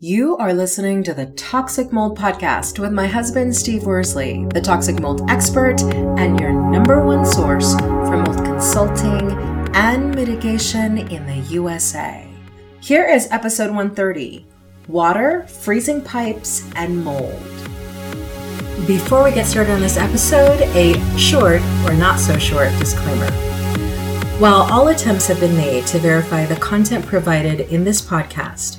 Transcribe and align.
You 0.00 0.36
are 0.36 0.54
listening 0.54 1.02
to 1.02 1.12
the 1.12 1.26
Toxic 1.26 1.92
Mold 1.92 2.16
Podcast 2.16 2.78
with 2.78 2.92
my 2.92 3.08
husband, 3.08 3.56
Steve 3.56 3.82
Worsley, 3.82 4.46
the 4.54 4.60
toxic 4.60 5.00
mold 5.00 5.28
expert 5.28 5.82
and 5.82 6.38
your 6.38 6.52
number 6.52 7.04
one 7.04 7.26
source 7.26 7.74
for 7.74 8.16
mold 8.16 8.44
consulting 8.44 9.32
and 9.74 10.14
mitigation 10.14 10.98
in 10.98 11.26
the 11.26 11.38
USA. 11.50 12.30
Here 12.80 13.08
is 13.08 13.26
episode 13.32 13.70
130 13.70 14.46
Water, 14.86 15.44
Freezing 15.48 16.00
Pipes, 16.00 16.64
and 16.76 17.04
Mold. 17.04 17.42
Before 18.86 19.24
we 19.24 19.32
get 19.32 19.46
started 19.46 19.72
on 19.72 19.80
this 19.80 19.96
episode, 19.96 20.60
a 20.76 20.94
short 21.18 21.60
or 21.84 21.92
not 21.92 22.20
so 22.20 22.38
short 22.38 22.70
disclaimer. 22.78 23.32
While 24.38 24.62
all 24.72 24.86
attempts 24.86 25.26
have 25.26 25.40
been 25.40 25.56
made 25.56 25.88
to 25.88 25.98
verify 25.98 26.46
the 26.46 26.54
content 26.60 27.04
provided 27.04 27.62
in 27.72 27.82
this 27.82 28.00
podcast, 28.00 28.78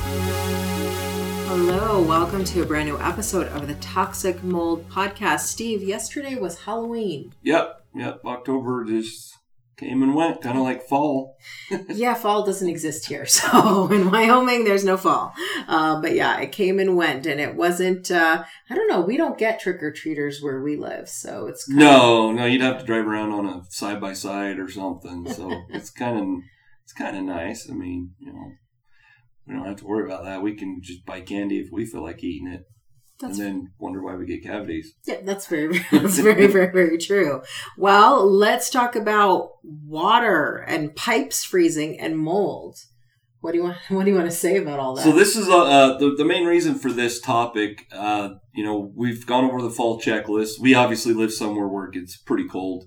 welcome 1.99 2.45
to 2.45 2.61
a 2.61 2.65
brand 2.65 2.87
new 2.87 2.97
episode 2.99 3.47
of 3.47 3.67
the 3.67 3.75
Toxic 3.75 4.41
Mold 4.43 4.87
Podcast. 4.89 5.41
Steve, 5.41 5.83
yesterday 5.83 6.35
was 6.35 6.59
Halloween. 6.59 7.33
Yep, 7.43 7.83
yep. 7.93 8.21
October 8.23 8.85
just 8.85 9.37
came 9.75 10.01
and 10.01 10.15
went, 10.15 10.41
kind 10.41 10.57
of 10.57 10.63
like 10.63 10.87
fall. 10.87 11.35
yeah, 11.89 12.13
fall 12.13 12.45
doesn't 12.45 12.69
exist 12.69 13.07
here. 13.07 13.25
So 13.27 13.91
in 13.91 14.09
Wyoming, 14.09 14.63
there's 14.63 14.85
no 14.85 14.95
fall. 14.95 15.33
Uh, 15.67 16.01
but 16.01 16.15
yeah, 16.15 16.39
it 16.39 16.53
came 16.53 16.79
and 16.79 16.95
went, 16.95 17.25
and 17.25 17.41
it 17.41 17.55
wasn't. 17.55 18.09
Uh, 18.09 18.45
I 18.69 18.73
don't 18.73 18.87
know. 18.87 19.01
We 19.01 19.17
don't 19.17 19.37
get 19.37 19.59
trick 19.59 19.83
or 19.83 19.91
treaters 19.91 20.41
where 20.41 20.61
we 20.61 20.77
live, 20.77 21.09
so 21.09 21.47
it's 21.47 21.67
no, 21.67 22.31
no. 22.31 22.45
You'd 22.45 22.61
have 22.61 22.79
to 22.79 22.85
drive 22.85 23.05
around 23.05 23.33
on 23.33 23.45
a 23.45 23.63
side 23.69 23.99
by 23.99 24.13
side 24.13 24.59
or 24.59 24.71
something. 24.71 25.29
So 25.29 25.51
it's 25.69 25.89
kind 25.89 26.17
of 26.17 26.43
it's 26.83 26.93
kind 26.93 27.17
of 27.17 27.23
nice. 27.23 27.69
I 27.69 27.73
mean, 27.73 28.13
you 28.17 28.31
know 28.31 28.51
we 29.51 29.57
don't 29.57 29.67
have 29.67 29.77
to 29.77 29.85
worry 29.85 30.05
about 30.05 30.23
that. 30.23 30.41
We 30.41 30.55
can 30.55 30.79
just 30.81 31.05
buy 31.05 31.21
candy 31.21 31.59
if 31.59 31.67
we 31.71 31.85
feel 31.85 32.03
like 32.03 32.23
eating 32.23 32.47
it. 32.47 32.63
That's 33.19 33.37
and 33.37 33.47
then 33.47 33.71
wonder 33.79 34.01
why 34.01 34.15
we 34.15 34.25
get 34.25 34.43
cavities. 34.43 34.93
Yeah, 35.05 35.17
that's 35.23 35.45
very, 35.47 35.79
that's 35.91 36.19
very, 36.19 36.47
very, 36.47 36.71
very 36.71 36.97
true. 36.97 37.41
Well, 37.77 38.25
let's 38.29 38.69
talk 38.69 38.95
about 38.95 39.51
water 39.63 40.63
and 40.67 40.95
pipes 40.95 41.43
freezing 41.43 41.99
and 41.99 42.17
mold. 42.17 42.77
What 43.41 43.51
do 43.51 43.57
you 43.57 43.63
want? 43.65 43.77
What 43.89 44.05
do 44.05 44.11
you 44.11 44.17
want 44.17 44.29
to 44.29 44.35
say 44.35 44.57
about 44.57 44.79
all 44.79 44.95
that? 44.95 45.03
So 45.03 45.11
this 45.11 45.35
is 45.35 45.49
uh, 45.49 45.63
uh, 45.63 45.97
the 45.97 46.15
the 46.15 46.25
main 46.25 46.45
reason 46.45 46.75
for 46.75 46.91
this 46.91 47.19
topic. 47.19 47.85
Uh, 47.91 48.35
you 48.53 48.63
know, 48.63 48.91
we've 48.95 49.25
gone 49.25 49.43
over 49.43 49.61
the 49.61 49.69
fall 49.69 49.99
checklist. 49.99 50.59
We 50.61 50.75
obviously 50.75 51.13
live 51.13 51.33
somewhere 51.33 51.67
where 51.67 51.85
it 51.85 51.93
gets 51.93 52.17
pretty 52.17 52.47
cold. 52.47 52.85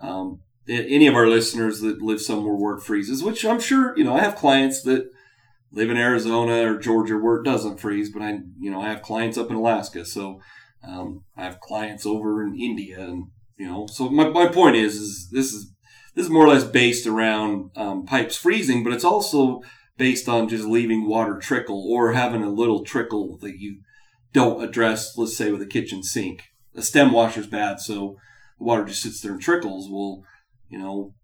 Um, 0.00 0.40
any 0.68 1.06
of 1.06 1.14
our 1.14 1.26
listeners 1.26 1.80
that 1.80 2.00
live 2.00 2.20
somewhere 2.20 2.54
where 2.54 2.76
it 2.76 2.82
freezes, 2.82 3.22
which 3.22 3.44
I'm 3.44 3.60
sure 3.60 3.96
you 3.98 4.04
know, 4.04 4.14
I 4.14 4.20
have 4.20 4.36
clients 4.36 4.82
that 4.82 5.10
live 5.74 5.90
in 5.90 5.96
Arizona 5.96 6.72
or 6.72 6.78
Georgia 6.78 7.16
where 7.18 7.36
it 7.36 7.44
doesn't 7.44 7.80
freeze, 7.80 8.10
but 8.10 8.22
I, 8.22 8.38
you 8.58 8.70
know, 8.70 8.80
I 8.80 8.88
have 8.88 9.02
clients 9.02 9.36
up 9.36 9.50
in 9.50 9.56
Alaska. 9.56 10.04
So, 10.04 10.40
um, 10.86 11.24
I 11.36 11.44
have 11.44 11.60
clients 11.60 12.06
over 12.06 12.42
in 12.42 12.58
India 12.58 13.00
and, 13.00 13.28
you 13.56 13.66
know, 13.66 13.86
so 13.86 14.08
my, 14.08 14.28
my 14.28 14.48
point 14.48 14.76
is, 14.76 14.96
is 14.96 15.28
this 15.30 15.52
is, 15.52 15.72
this 16.14 16.26
is 16.26 16.30
more 16.30 16.44
or 16.44 16.48
less 16.48 16.64
based 16.64 17.06
around, 17.06 17.70
um, 17.76 18.04
pipes 18.04 18.36
freezing, 18.36 18.84
but 18.84 18.92
it's 18.92 19.04
also 19.04 19.60
based 19.96 20.28
on 20.28 20.48
just 20.48 20.64
leaving 20.64 21.08
water 21.08 21.38
trickle 21.38 21.86
or 21.90 22.12
having 22.12 22.42
a 22.42 22.50
little 22.50 22.84
trickle 22.84 23.38
that 23.38 23.58
you 23.58 23.80
don't 24.32 24.62
address, 24.62 25.16
let's 25.16 25.36
say 25.36 25.50
with 25.50 25.62
a 25.62 25.66
kitchen 25.66 26.02
sink. 26.02 26.42
A 26.74 26.82
stem 26.82 27.12
washer 27.12 27.40
is 27.40 27.46
bad. 27.46 27.80
So 27.80 28.16
the 28.58 28.64
water 28.64 28.84
just 28.84 29.02
sits 29.02 29.20
there 29.20 29.32
and 29.32 29.40
trickles. 29.40 29.88
Well, 29.88 30.24
you 30.68 30.78
know, 30.78 31.14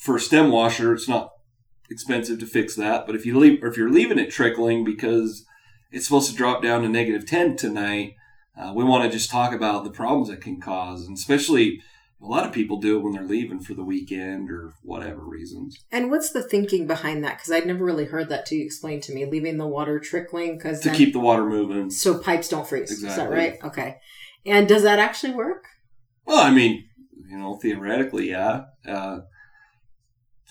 for 0.00 0.16
a 0.16 0.20
stem 0.20 0.50
washer, 0.50 0.94
it's 0.94 1.08
not 1.08 1.30
expensive 1.90 2.38
to 2.40 2.46
fix 2.46 2.74
that. 2.76 3.06
But 3.06 3.14
if 3.14 3.24
you 3.26 3.38
leave, 3.38 3.62
or 3.62 3.68
if 3.68 3.76
you're 3.76 3.90
leaving 3.90 4.18
it 4.18 4.30
trickling 4.30 4.84
because 4.84 5.44
it's 5.90 6.06
supposed 6.06 6.30
to 6.30 6.36
drop 6.36 6.62
down 6.62 6.82
to 6.82 6.88
negative 6.88 7.26
10 7.26 7.56
tonight, 7.56 8.14
uh, 8.56 8.72
we 8.74 8.84
want 8.84 9.04
to 9.04 9.10
just 9.10 9.30
talk 9.30 9.52
about 9.52 9.84
the 9.84 9.90
problems 9.90 10.28
it 10.28 10.40
can 10.40 10.60
cause. 10.60 11.06
And 11.06 11.16
especially 11.16 11.80
a 12.20 12.26
lot 12.26 12.44
of 12.44 12.52
people 12.52 12.80
do 12.80 12.96
it 12.96 13.02
when 13.02 13.12
they're 13.12 13.22
leaving 13.22 13.60
for 13.60 13.74
the 13.74 13.84
weekend 13.84 14.50
or 14.50 14.74
whatever 14.82 15.20
reasons. 15.20 15.76
And 15.92 16.10
what's 16.10 16.30
the 16.30 16.42
thinking 16.42 16.86
behind 16.86 17.22
that? 17.24 17.38
Because 17.38 17.52
I'd 17.52 17.66
never 17.66 17.84
really 17.84 18.06
heard 18.06 18.28
that 18.30 18.46
to 18.46 18.56
you 18.56 18.64
explain 18.64 19.00
to 19.02 19.14
me. 19.14 19.24
Leaving 19.24 19.56
the 19.56 19.66
water 19.66 20.00
trickling 20.00 20.56
because 20.56 20.80
to 20.80 20.90
keep 20.90 21.12
the 21.12 21.20
water 21.20 21.44
moving, 21.44 21.90
so 21.90 22.18
pipes 22.18 22.48
don't 22.48 22.66
freeze. 22.66 22.90
Exactly. 22.90 23.08
Is 23.08 23.16
that 23.16 23.30
right? 23.30 23.58
Okay. 23.62 23.96
And 24.44 24.66
does 24.66 24.82
that 24.82 24.98
actually 24.98 25.34
work? 25.34 25.64
Well, 26.24 26.42
I 26.42 26.50
mean, 26.50 26.88
you 27.28 27.38
know, 27.38 27.56
theoretically, 27.56 28.30
yeah. 28.30 28.64
Uh, 28.86 29.20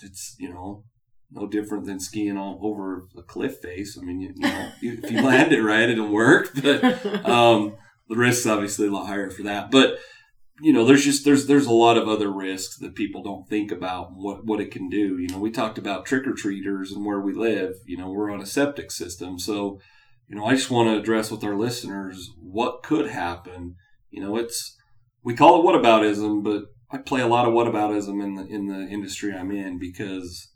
it's 0.02 0.36
you 0.38 0.48
know 0.48 0.84
no 1.30 1.46
different 1.46 1.84
than 1.84 2.00
skiing 2.00 2.38
all 2.38 2.58
over 2.62 3.06
a 3.16 3.22
cliff 3.22 3.58
face. 3.58 3.98
I 4.00 4.04
mean, 4.04 4.20
you, 4.20 4.32
you 4.34 4.48
know, 4.48 4.70
if 4.80 5.10
you 5.10 5.22
land 5.22 5.52
it 5.52 5.62
right, 5.62 5.88
it'll 5.88 6.08
work, 6.08 6.50
but 6.54 6.84
um, 7.28 7.76
the 8.08 8.16
risk's 8.16 8.46
obviously 8.46 8.88
a 8.88 8.90
lot 8.90 9.06
higher 9.06 9.30
for 9.30 9.42
that. 9.42 9.70
But 9.70 9.98
you 10.60 10.72
know, 10.72 10.84
there's 10.84 11.04
just 11.04 11.24
there's 11.24 11.46
there's 11.46 11.66
a 11.66 11.72
lot 11.72 11.96
of 11.96 12.08
other 12.08 12.32
risks 12.32 12.78
that 12.78 12.94
people 12.94 13.22
don't 13.22 13.48
think 13.48 13.70
about 13.70 14.12
what 14.12 14.44
what 14.44 14.60
it 14.60 14.70
can 14.70 14.88
do. 14.88 15.18
You 15.18 15.28
know, 15.28 15.38
we 15.38 15.50
talked 15.50 15.78
about 15.78 16.06
trick 16.06 16.26
or 16.26 16.32
treaters 16.32 16.92
and 16.92 17.04
where 17.04 17.20
we 17.20 17.32
live. 17.32 17.74
You 17.86 17.96
know, 17.96 18.10
we're 18.10 18.30
on 18.30 18.40
a 18.40 18.46
septic 18.46 18.90
system, 18.90 19.38
so 19.38 19.80
you 20.28 20.36
know, 20.36 20.44
I 20.44 20.54
just 20.54 20.70
want 20.70 20.88
to 20.88 20.98
address 20.98 21.30
with 21.30 21.44
our 21.44 21.56
listeners 21.56 22.30
what 22.40 22.82
could 22.82 23.08
happen. 23.08 23.76
You 24.10 24.22
know, 24.22 24.36
it's 24.36 24.76
we 25.22 25.34
call 25.34 25.60
it 25.60 25.64
whataboutism, 25.64 26.42
but 26.42 26.64
I 26.90 26.98
play 26.98 27.20
a 27.20 27.26
lot 27.28 27.46
of 27.46 27.54
whataboutism 27.54 28.22
in 28.22 28.34
the 28.34 28.46
in 28.46 28.66
the 28.66 28.88
industry 28.88 29.32
I'm 29.32 29.52
in 29.52 29.78
because 29.78 30.50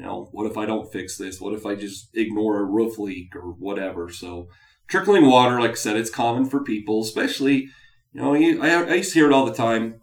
you 0.00 0.06
know, 0.06 0.30
what 0.32 0.50
if 0.50 0.56
I 0.56 0.64
don't 0.64 0.90
fix 0.90 1.18
this? 1.18 1.42
What 1.42 1.52
if 1.52 1.66
I 1.66 1.74
just 1.74 2.08
ignore 2.14 2.58
a 2.58 2.64
roof 2.64 2.98
leak 2.98 3.36
or 3.36 3.50
whatever? 3.50 4.08
So 4.08 4.48
trickling 4.88 5.26
water, 5.26 5.60
like 5.60 5.72
I 5.72 5.74
said, 5.74 5.98
it's 5.98 6.08
common 6.08 6.46
for 6.46 6.64
people, 6.64 7.02
especially, 7.02 7.68
you 8.14 8.22
know, 8.22 8.34
I, 8.34 8.84
I 8.84 8.94
used 8.94 9.12
to 9.12 9.18
hear 9.18 9.26
it 9.26 9.34
all 9.34 9.44
the 9.44 9.52
time. 9.52 10.00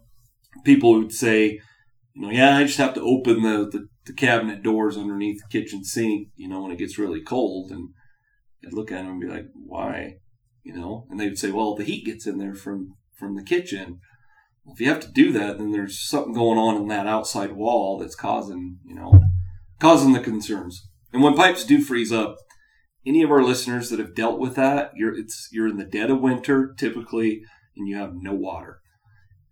People 0.62 0.92
would 0.94 1.12
say, 1.12 1.60
you 2.14 2.22
know, 2.22 2.30
yeah, 2.30 2.58
I 2.58 2.62
just 2.62 2.78
have 2.78 2.94
to 2.94 3.00
open 3.00 3.42
the, 3.42 3.68
the, 3.68 3.88
the 4.06 4.12
cabinet 4.12 4.62
doors 4.62 4.96
underneath 4.96 5.40
the 5.42 5.48
kitchen 5.58 5.82
sink, 5.82 6.28
you 6.36 6.46
know, 6.46 6.62
when 6.62 6.70
it 6.70 6.78
gets 6.78 6.96
really 6.96 7.20
cold. 7.20 7.72
And 7.72 7.88
I'd 8.64 8.72
look 8.72 8.92
at 8.92 8.98
them 8.98 9.08
and 9.08 9.20
be 9.20 9.26
like, 9.26 9.46
why? 9.52 10.18
You 10.62 10.76
know, 10.76 11.08
and 11.10 11.18
they'd 11.18 11.38
say, 11.38 11.50
well, 11.50 11.74
the 11.74 11.82
heat 11.82 12.06
gets 12.06 12.24
in 12.24 12.38
there 12.38 12.54
from, 12.54 12.94
from 13.18 13.34
the 13.34 13.42
kitchen. 13.42 13.98
If 14.64 14.80
you 14.80 14.88
have 14.90 15.00
to 15.00 15.10
do 15.10 15.32
that, 15.32 15.58
then 15.58 15.72
there's 15.72 15.98
something 16.08 16.34
going 16.34 16.56
on 16.58 16.76
in 16.76 16.86
that 16.86 17.08
outside 17.08 17.50
wall 17.50 17.98
that's 17.98 18.14
causing, 18.14 18.78
you 18.84 18.94
know, 18.94 19.20
causing 19.78 20.12
the 20.12 20.20
concerns. 20.20 20.88
And 21.12 21.22
when 21.22 21.34
pipes 21.34 21.64
do 21.64 21.80
freeze 21.80 22.12
up, 22.12 22.36
any 23.06 23.22
of 23.22 23.30
our 23.30 23.42
listeners 23.42 23.90
that 23.90 23.98
have 23.98 24.14
dealt 24.14 24.38
with 24.38 24.54
that, 24.56 24.92
you're 24.94 25.16
it's 25.16 25.48
you're 25.52 25.68
in 25.68 25.78
the 25.78 25.84
dead 25.84 26.10
of 26.10 26.20
winter 26.20 26.74
typically, 26.76 27.42
and 27.76 27.88
you 27.88 27.96
have 27.96 28.12
no 28.14 28.34
water. 28.34 28.80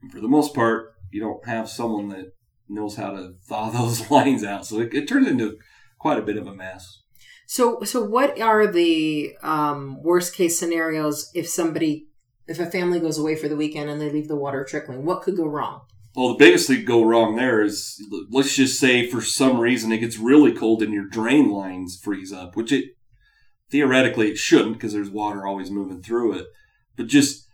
And 0.03 0.13
for 0.13 0.21
the 0.21 0.29
most 0.29 0.55
part, 0.55 0.93
you 1.11 1.21
don't 1.21 1.47
have 1.47 1.69
someone 1.69 2.09
that 2.09 2.33
knows 2.69 2.97
how 2.97 3.11
to 3.11 3.35
thaw 3.49 3.71
those 3.71 4.11
lines 4.11 4.45
out, 4.45 4.67
so 4.67 4.81
it, 4.81 4.93
it 4.93 5.09
turns 5.09 5.29
into 5.29 5.57
quite 5.99 6.19
a 6.19 6.23
bit 6.23 6.37
of 6.37 6.47
a 6.47 6.55
mess. 6.55 7.03
So, 7.47 7.83
so 7.85 8.03
what 8.03 8.41
are 8.41 8.67
the 8.67 9.37
um, 9.43 10.03
worst 10.03 10.35
case 10.35 10.59
scenarios 10.59 11.31
if 11.33 11.49
somebody, 11.49 12.09
if 12.49 12.59
a 12.59 12.67
family 12.67 12.99
goes 12.99 13.19
away 13.19 13.37
for 13.37 13.49
the 13.49 13.57
weekend 13.57 13.89
and 13.89 14.01
they 14.01 14.11
leave 14.11 14.27
the 14.27 14.37
water 14.37 14.65
trickling? 14.65 15.05
What 15.05 15.23
could 15.23 15.37
go 15.37 15.47
wrong? 15.47 15.83
Well, 16.17 16.29
the 16.29 16.39
biggest 16.39 16.67
thing 16.69 16.85
go 16.87 17.05
wrong 17.05 17.37
there 17.37 17.61
is 17.63 18.03
let's 18.31 18.57
just 18.57 18.81
say 18.81 19.07
for 19.07 19.21
some 19.21 19.59
reason 19.61 19.93
it 19.93 19.99
gets 19.99 20.17
really 20.17 20.51
cold 20.53 20.83
and 20.83 20.93
your 20.93 21.07
drain 21.07 21.51
lines 21.51 22.01
freeze 22.03 22.33
up, 22.33 22.57
which 22.57 22.73
it 22.73 22.87
theoretically 23.71 24.31
it 24.31 24.39
shouldn't 24.39 24.75
because 24.75 24.95
there's 24.95 25.11
water 25.11 25.47
always 25.47 25.71
moving 25.71 26.03
through 26.03 26.33
it. 26.39 26.47
But 26.97 27.09
just 27.09 27.47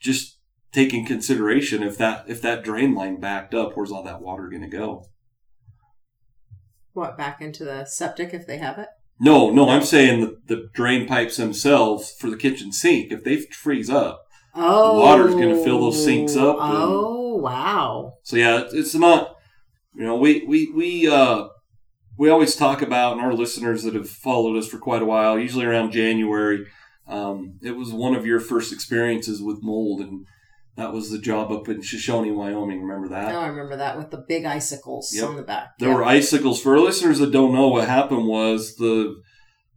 just 0.00 0.38
taking 0.72 1.04
consideration 1.04 1.82
if 1.82 1.98
that 1.98 2.24
if 2.28 2.40
that 2.40 2.64
drain 2.64 2.94
line 2.94 3.20
backed 3.20 3.52
up, 3.52 3.72
where's 3.76 3.92
all 3.92 4.04
that 4.04 4.22
water 4.22 4.48
going 4.48 4.62
to 4.62 4.68
go? 4.68 5.04
What 6.94 7.18
back 7.18 7.40
into 7.42 7.64
the 7.64 7.84
septic 7.84 8.32
if 8.32 8.46
they 8.46 8.56
have 8.58 8.78
it? 8.78 8.88
No, 9.20 9.50
no, 9.50 9.68
I'm 9.68 9.82
saying 9.82 10.20
the, 10.20 10.36
the 10.46 10.68
drain 10.74 11.06
pipes 11.06 11.36
themselves 11.36 12.14
for 12.18 12.30
the 12.30 12.36
kitchen 12.36 12.72
sink. 12.72 13.12
If 13.12 13.24
they 13.24 13.36
freeze 13.38 13.90
up, 13.90 14.22
Oh, 14.54 14.94
the 14.94 15.00
water's 15.00 15.34
going 15.34 15.54
to 15.54 15.62
fill 15.62 15.80
those 15.80 16.02
sinks 16.02 16.36
up. 16.36 16.56
and- 16.60 16.72
Oh, 16.72 17.17
wow. 17.40 18.14
So 18.22 18.36
yeah, 18.36 18.60
it's- 18.66 18.94
not. 18.94 19.34
You 19.94 20.04
know, 20.04 20.16
we 20.16 20.44
we 20.46 20.70
we 20.74 21.08
uh 21.08 21.48
we 22.18 22.28
always 22.30 22.54
talk 22.56 22.82
about, 22.82 23.12
and 23.16 23.20
our 23.20 23.32
listeners 23.34 23.82
that 23.84 23.94
have 23.94 24.08
followed 24.08 24.56
us 24.56 24.68
for 24.68 24.78
quite 24.78 25.02
a 25.02 25.06
while, 25.06 25.38
usually 25.38 25.64
around 25.64 25.92
January, 25.92 26.66
um, 27.06 27.58
it 27.62 27.72
was 27.76 27.92
one 27.92 28.14
of 28.14 28.26
your 28.26 28.38
first 28.40 28.72
experiences 28.72 29.40
with 29.42 29.62
mold, 29.62 30.00
and 30.00 30.26
that 30.76 30.92
was 30.92 31.10
the 31.10 31.18
job 31.18 31.50
up 31.50 31.68
in 31.68 31.80
Shoshoni, 31.80 32.32
Wyoming. 32.34 32.82
Remember 32.82 33.08
that? 33.08 33.34
Oh, 33.34 33.38
I 33.40 33.46
remember 33.48 33.76
that 33.76 33.96
with 33.98 34.10
the 34.10 34.24
big 34.28 34.44
icicles 34.44 35.10
Yep. 35.14 35.24
on 35.28 35.36
the 35.36 35.42
back. 35.42 35.70
There 35.80 35.88
Yep. 35.88 35.96
were 35.98 36.04
icicles. 36.04 36.60
For 36.62 36.74
our 36.74 36.80
listeners 36.80 37.18
that 37.18 37.32
don't 37.32 37.54
know, 37.54 37.68
what 37.68 37.88
happened 37.88 38.26
was 38.28 38.76
the 38.76 39.16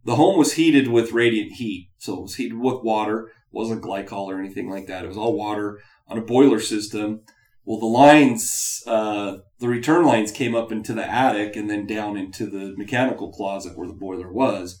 the 0.04 0.16
home 0.16 0.36
was 0.38 0.54
heated 0.54 0.88
with 0.88 1.12
radiant 1.12 1.52
heat, 1.52 1.88
so 1.98 2.14
it 2.18 2.22
was 2.22 2.34
heated 2.36 2.58
with 2.58 2.82
water. 2.82 3.26
It 3.28 3.32
wasn't 3.56 3.82
glycol 3.82 4.26
or 4.26 4.38
anything 4.40 4.68
like 4.70 4.86
that. 4.86 5.04
It 5.04 5.08
was 5.08 5.16
all 5.16 5.36
water 5.36 5.78
on 6.08 6.18
a 6.18 6.22
boiler 6.22 6.58
system. 6.60 7.20
Well, 7.64 7.78
the 7.78 7.86
lines, 7.86 8.82
uh, 8.86 9.36
the 9.60 9.68
return 9.68 10.04
lines 10.04 10.32
came 10.32 10.54
up 10.54 10.72
into 10.72 10.92
the 10.92 11.08
attic 11.08 11.54
and 11.54 11.70
then 11.70 11.86
down 11.86 12.16
into 12.16 12.46
the 12.46 12.74
mechanical 12.76 13.30
closet 13.32 13.76
where 13.76 13.86
the 13.86 13.94
boiler 13.94 14.32
was. 14.32 14.80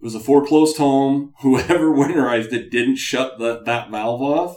It 0.00 0.04
was 0.04 0.14
a 0.14 0.20
foreclosed 0.20 0.76
home. 0.76 1.32
Whoever 1.40 1.92
winterized 1.92 2.52
it 2.52 2.70
didn't 2.70 2.96
shut 2.96 3.38
the, 3.38 3.62
that 3.64 3.90
valve 3.90 4.20
off. 4.20 4.56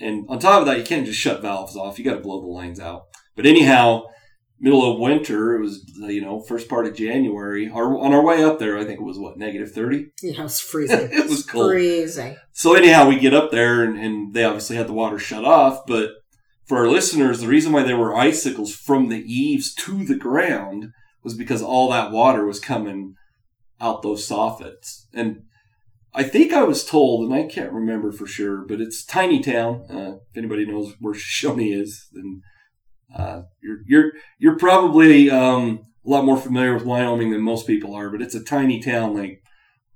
And 0.00 0.24
on 0.28 0.38
top 0.38 0.60
of 0.60 0.66
that, 0.66 0.78
you 0.78 0.84
can't 0.84 1.06
just 1.06 1.20
shut 1.20 1.42
valves 1.42 1.76
off. 1.76 1.98
You 1.98 2.04
got 2.04 2.14
to 2.14 2.20
blow 2.20 2.40
the 2.40 2.46
lines 2.46 2.80
out. 2.80 3.02
But 3.36 3.46
anyhow, 3.46 4.04
middle 4.58 4.90
of 4.90 4.98
winter, 4.98 5.56
it 5.56 5.60
was, 5.60 5.84
you 5.98 6.22
know, 6.22 6.40
first 6.40 6.68
part 6.68 6.86
of 6.86 6.96
January. 6.96 7.68
Our, 7.68 7.98
on 7.98 8.14
our 8.14 8.24
way 8.24 8.42
up 8.42 8.58
there, 8.58 8.78
I 8.78 8.84
think 8.84 8.98
it 8.98 9.04
was 9.04 9.18
what, 9.18 9.36
negative 9.36 9.72
30? 9.72 10.06
Yeah, 10.22 10.32
it 10.32 10.42
was 10.42 10.60
freezing. 10.60 11.08
It 11.12 11.28
was 11.28 11.44
cold. 11.44 11.70
freezing. 11.70 12.36
So 12.52 12.74
anyhow, 12.74 13.08
we 13.08 13.18
get 13.18 13.34
up 13.34 13.50
there 13.50 13.84
and, 13.84 13.98
and 13.98 14.32
they 14.32 14.44
obviously 14.44 14.76
had 14.76 14.88
the 14.88 14.94
water 14.94 15.18
shut 15.18 15.44
off. 15.44 15.86
But 15.86 16.10
for 16.72 16.78
our 16.78 16.88
listeners, 16.88 17.42
the 17.42 17.48
reason 17.48 17.70
why 17.70 17.82
there 17.82 17.98
were 17.98 18.16
icicles 18.16 18.74
from 18.74 19.10
the 19.10 19.22
eaves 19.30 19.74
to 19.74 20.06
the 20.06 20.16
ground 20.16 20.90
was 21.22 21.34
because 21.34 21.60
all 21.60 21.90
that 21.90 22.10
water 22.10 22.46
was 22.46 22.58
coming 22.58 23.14
out 23.78 24.00
those 24.00 24.26
soffits. 24.26 25.02
And 25.12 25.42
I 26.14 26.22
think 26.22 26.50
I 26.50 26.62
was 26.62 26.86
told, 26.86 27.30
and 27.30 27.34
I 27.38 27.46
can't 27.46 27.74
remember 27.74 28.10
for 28.10 28.26
sure, 28.26 28.64
but 28.66 28.80
it's 28.80 29.04
tiny 29.04 29.42
town. 29.42 29.84
Uh, 29.90 30.12
if 30.30 30.38
anybody 30.38 30.64
knows 30.64 30.94
where 30.98 31.12
Shoshoni 31.14 31.78
is, 31.78 32.06
then 32.10 32.40
uh, 33.14 33.42
you're 33.62 33.80
you're 33.86 34.12
you're 34.38 34.56
probably 34.56 35.30
um, 35.30 35.84
a 36.06 36.08
lot 36.08 36.24
more 36.24 36.38
familiar 36.38 36.72
with 36.72 36.86
Wyoming 36.86 37.32
than 37.32 37.42
most 37.42 37.66
people 37.66 37.94
are. 37.94 38.08
But 38.08 38.22
it's 38.22 38.34
a 38.34 38.42
tiny 38.42 38.80
town, 38.80 39.14
like 39.14 39.42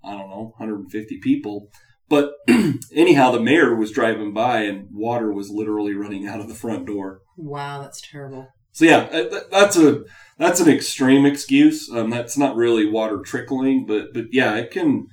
I 0.04 0.10
don't 0.10 0.28
know, 0.28 0.52
150 0.58 1.20
people. 1.22 1.70
But 2.08 2.32
anyhow, 2.94 3.32
the 3.32 3.40
mayor 3.40 3.74
was 3.74 3.90
driving 3.90 4.32
by, 4.32 4.62
and 4.62 4.88
water 4.92 5.32
was 5.32 5.50
literally 5.50 5.94
running 5.94 6.26
out 6.26 6.40
of 6.40 6.48
the 6.48 6.54
front 6.54 6.86
door. 6.86 7.22
Wow, 7.36 7.82
that's 7.82 8.00
terrible. 8.00 8.48
So 8.72 8.84
yeah, 8.84 9.08
uh, 9.10 9.40
that's 9.50 9.76
a 9.76 10.04
that's 10.38 10.60
an 10.60 10.68
extreme 10.68 11.24
excuse. 11.24 11.90
Um, 11.90 12.10
that's 12.10 12.36
not 12.36 12.56
really 12.56 12.86
water 12.86 13.20
trickling, 13.20 13.86
but 13.86 14.12
but 14.12 14.26
yeah, 14.32 14.54
it 14.56 14.70
can 14.70 15.06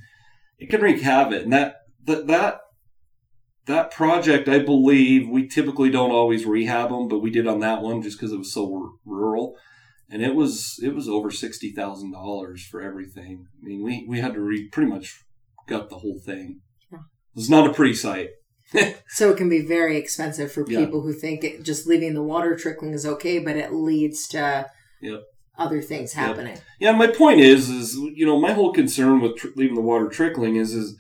it 0.60 0.70
can 0.70 0.82
wreak 0.82 1.02
havoc. 1.02 1.44
And 1.44 1.54
that 1.54 1.76
that 2.04 2.28
that 2.28 2.60
that 3.66 3.92
project, 3.92 4.50
I 4.50 4.60
believe, 4.60 5.30
we 5.30 5.48
typically 5.48 5.90
don't 5.90 6.12
always 6.12 6.46
rehab 6.46 6.90
them, 6.90 7.08
but 7.08 7.20
we 7.20 7.30
did 7.30 7.48
on 7.48 7.62
that 7.62 7.82
one 7.82 8.02
just 8.02 8.20
because 8.20 8.34
it 8.34 8.38
was 8.38 8.54
so 8.54 8.76
r- 8.76 8.90
rural, 9.06 9.56
and 10.10 10.22
it 10.22 10.36
was 10.36 10.78
it 10.84 10.94
was 10.94 11.08
over 11.08 11.32
sixty 11.32 11.72
thousand 11.72 12.12
dollars 12.12 12.66
for 12.66 12.82
everything. 12.82 13.48
I 13.62 13.66
mean, 13.66 13.82
we 13.82 14.06
we 14.08 14.20
had 14.20 14.34
to 14.34 14.42
re 14.42 14.68
pretty 14.68 14.92
much 14.92 15.24
gut 15.68 15.90
the 15.90 16.00
whole 16.00 16.20
thing. 16.20 16.60
Yeah. 17.36 17.40
It 17.40 17.42
was 17.42 17.50
not 17.50 17.70
a 17.70 17.74
pretty 17.74 17.96
sight. 17.96 18.30
So 19.08 19.30
it 19.30 19.38
can 19.38 19.50
be 19.50 19.62
very 19.62 19.98
expensive 19.98 20.52
for 20.52 20.66
Yeah. 20.68 20.80
people 20.80 21.02
who 21.02 21.14
think 21.14 21.44
it, 21.44 21.62
just 21.64 21.86
leaving 21.86 22.16
the 22.16 22.24
water 22.24 22.56
trickling 22.56 22.94
is 22.94 23.06
okay, 23.06 23.38
but 23.38 23.56
it 23.56 23.72
leads 23.72 24.28
to 24.30 24.66
Yep. 25.02 25.20
other 25.60 25.80
things 25.84 26.16
Yep. 26.16 26.26
happening. 26.26 26.58
Yeah, 26.80 26.94
my 26.94 27.06
point 27.06 27.40
is, 27.40 27.70
is 27.70 27.96
you 28.16 28.26
know, 28.26 28.40
my 28.40 28.54
whole 28.54 28.74
concern 28.74 29.22
with 29.22 29.38
tr- 29.38 29.50
leaving 29.56 29.76
the 29.76 29.82
water 29.82 30.08
trickling 30.10 30.56
is, 30.56 30.74
is 30.74 30.98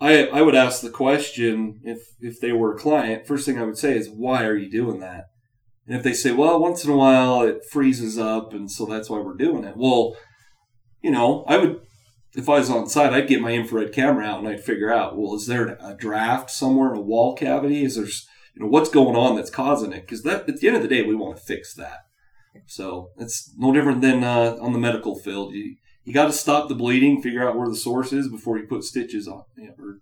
I 0.00 0.26
I 0.28 0.40
would 0.40 0.54
ask 0.54 0.80
the 0.80 0.88
question 0.88 1.80
if 1.84 1.98
if 2.20 2.40
they 2.40 2.52
were 2.52 2.74
a 2.74 2.78
client, 2.78 3.26
first 3.26 3.44
thing 3.44 3.58
I 3.58 3.64
would 3.64 3.76
say 3.78 3.96
is, 3.98 4.08
why 4.08 4.44
are 4.44 4.56
you 4.56 4.70
doing 4.70 5.00
that? 5.00 5.24
And 5.86 5.94
if 5.94 6.02
they 6.02 6.14
say, 6.14 6.32
well, 6.32 6.58
once 6.58 6.82
in 6.84 6.90
a 6.90 6.96
while 6.96 7.42
it 7.42 7.58
freezes 7.70 8.16
up, 8.18 8.54
and 8.54 8.70
so 8.70 8.86
that's 8.86 9.10
why 9.10 9.18
we're 9.18 9.36
doing 9.36 9.64
it. 9.64 9.76
Well, 9.76 10.16
you 11.02 11.10
know, 11.10 11.44
I 11.46 11.58
would 11.58 11.80
if 12.34 12.48
I 12.48 12.58
was 12.58 12.70
on 12.70 12.88
site, 12.88 13.12
I'd 13.12 13.28
get 13.28 13.40
my 13.40 13.52
infrared 13.52 13.92
camera 13.92 14.24
out 14.24 14.38
and 14.38 14.48
I'd 14.48 14.64
figure 14.64 14.92
out, 14.92 15.16
well, 15.16 15.34
is 15.34 15.46
there 15.46 15.76
a 15.80 15.94
draft 15.94 16.50
somewhere 16.50 16.92
in 16.92 16.98
a 16.98 17.02
wall 17.02 17.34
cavity? 17.34 17.84
Is 17.84 17.96
there, 17.96 18.06
you 18.06 18.62
know, 18.62 18.68
what's 18.68 18.88
going 18.88 19.16
on 19.16 19.36
that's 19.36 19.50
causing 19.50 19.92
it? 19.92 20.02
Because 20.02 20.22
that 20.22 20.48
at 20.48 20.60
the 20.60 20.66
end 20.66 20.76
of 20.76 20.82
the 20.82 20.88
day, 20.88 21.02
we 21.02 21.14
want 21.14 21.36
to 21.36 21.42
fix 21.42 21.74
that. 21.74 22.06
So 22.66 23.10
it's 23.18 23.52
no 23.56 23.72
different 23.72 24.02
than 24.02 24.24
uh, 24.24 24.56
on 24.60 24.72
the 24.72 24.78
medical 24.78 25.18
field. 25.18 25.54
You 25.54 25.76
you 26.04 26.12
got 26.12 26.26
to 26.26 26.32
stop 26.32 26.68
the 26.68 26.74
bleeding, 26.74 27.22
figure 27.22 27.46
out 27.46 27.56
where 27.56 27.68
the 27.68 27.76
source 27.76 28.12
is 28.12 28.28
before 28.28 28.58
you 28.58 28.66
put 28.66 28.82
stitches 28.82 29.28
on 29.28 29.44
you 29.56 29.66
know, 29.68 29.74
or 29.78 29.98